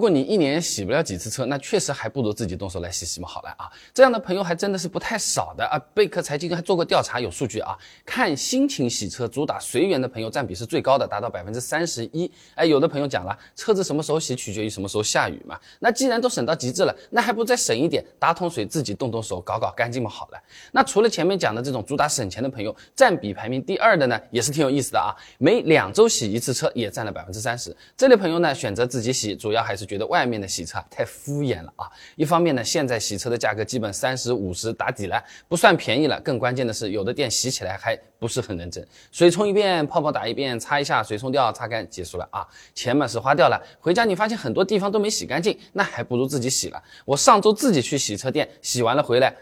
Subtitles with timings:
[0.00, 3.28] 如果你一年洗不了几次车，那确实还不如自己动手来洗洗嘛。
[3.28, 5.78] 好了啊，这样的朋友还真的是不太少的啊。
[5.92, 12.32] 贝壳财经还做过调查，有数据啊，看心情洗车主打随缘的朋友占比是最高的，达到百分之三十一。
[12.54, 15.60] 哎，有的朋友讲了，车子什么时候洗取决于什么时候下雨嘛。
[15.80, 20.08] 那既然都省到极致了，那还不再省一点，打桶水自己动动手搞搞干净嘛。
[20.08, 20.42] 好了，
[20.72, 25.12] 那除了前面讲的这种主打省钱的朋友，占比排名第二的呢，也是挺有意思的啊。
[25.36, 27.76] 每两周洗一次车，也占了百分之三十。
[27.98, 29.89] 这类朋友呢，选择自己洗，主要还是。
[29.90, 31.90] 觉得外面的洗车太敷衍了啊！
[32.14, 36.20] 一方面呢，现在洗车的价格基本三十五十打底了，不算便宜了。
[36.20, 42.46] 更关键的是，有的店洗起来还不是很认真，水冲一遍，泡泡打一遍，擦一下，水冲掉，擦干，结束了啊！
[42.72, 46.80] 钱嘛是花掉了，回家你发现很多地方都没洗干净，那还不如自己洗了。
[47.04, 49.34] 我上周自己去洗车店洗完了回来。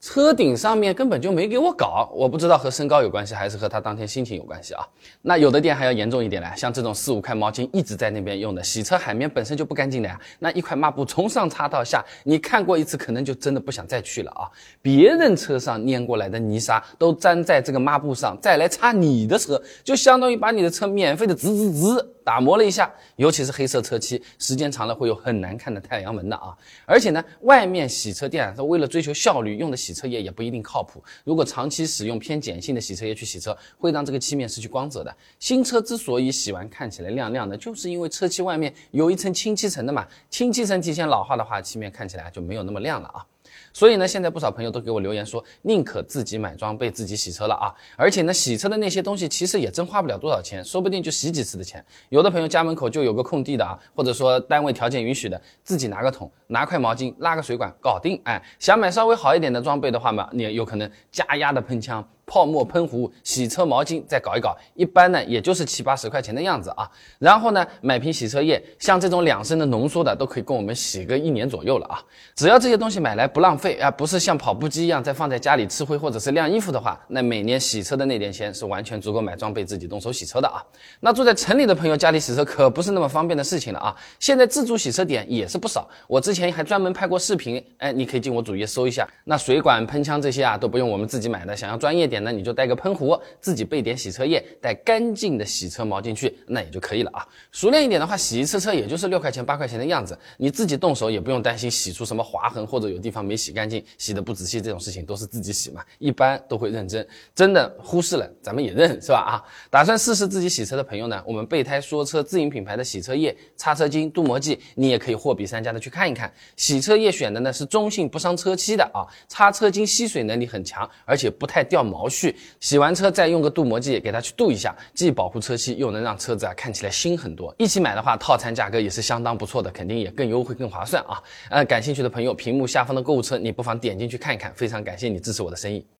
[0.00, 4.86] 车顶上面根本就没给我搞，我不知道和身高有关系，还是和他当天心情有关系啊？
[5.22, 14.48] 那有的店还要严重一点嘞，像这种四五块毛巾一直在那边用的，洗车海绵本身就不干净的呀，那一块抹布从上擦到下，你看过一次，可能就真的不想再去了啊！
[14.80, 22.14] 别人车上粘过来的泥沙都粘在这个抹布上，再来擦你的车，就相当于把你的车免费的滋滋滋。
[22.24, 26.54] 打磨了一下，尤其是黑色车漆，时间长了会有很难看的太阳纹的啊！
[26.84, 31.02] 而且呢，外面洗车店它为了追求效率用的洗车液也不一定靠谱。
[31.24, 35.16] 如果长期使用偏碱性的洗车液去洗车，会让这个漆面失去光泽的。
[35.40, 40.06] 新车之所以洗完看起来亮亮的，就是因为车漆外面有一层清漆层的嘛。
[40.28, 43.24] 清漆层提前老化的话，漆面看起来就没有那么亮了啊。
[43.72, 47.74] 所以呢，现在不少朋友都给我留言说，宁可自己买装备自己洗车了啊！
[47.96, 51.84] 而且呢，洗车的那些东西其实也真花不了多少钱，说不定就洗几次的钱。
[52.08, 58.20] 有的朋友家门口就有个空地的啊，或者说单位条件允许的，自己拿个桶，拿块毛巾，拉个水管，搞定。
[58.24, 62.06] 哎，想买稍微好一点的装备的话嘛，你有可能加压的喷枪。
[62.28, 66.88] 泡沫喷壶、洗车毛巾再搞一搞，一般呢也就是七八十块钱的样子啊。
[67.18, 71.98] 然后呢买瓶洗车液，像这种两升的浓缩的都可以供我们洗个一年左右了啊。
[72.36, 80.62] 只要这些东西买来不浪费啊，不是像跑步机一样再放在家里吃灰或者是晾衣服的话，那每年洗车的那点钱是完全足够买装备自己动手洗车的啊。
[81.00, 83.96] 那住在城里的朋友家里洗车可不是那么方便的事情了啊。
[84.20, 89.08] 现在自助洗车点也是不少，我之前还专门拍过视频，哎，你可以进我主页搜一下。
[89.24, 92.17] 那水管、喷枪这些啊都不用我们自己买的，想要专业点。
[92.22, 97.26] 那你就带个喷壶，自己备点洗车液，带干净的洗车毛巾去，那也就可以了啊。
[97.52, 107.06] 熟练一点的话，洗一次车也就是六块钱八块钱的样子，你自己动手也不用担心洗出什么划痕或者有地方没洗干净、洗的不仔细这种事情，都是自己洗嘛，一般都会认真。
[107.34, 109.18] 真的忽视了，咱们也认是吧？
[109.18, 116.32] 啊，打算试试自己洗车的朋友呢，我们备胎说车自营品牌的洗车液、擦车巾、镀膜剂，你也可以货比三家的去看一看。
[116.56, 122.34] 洗车液选的呢是中性不伤车漆的啊，擦车巾吸水能力很强，而且不太掉毛毛絮。
[122.60, 127.54] 洗完车再用个镀膜剂给它去镀一下，既保护车漆，又能让车子啊看起来新很多。
[127.58, 131.22] 一起买的话，套餐价格也是相当不错的，肯定也更优惠更划算啊！
[131.50, 134.52] 呃，感兴趣的朋友，屏幕下方的购物车你不妨点进去看一看。
[134.54, 135.84] 非常感谢你支持我的生意。